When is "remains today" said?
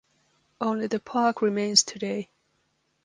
1.43-2.31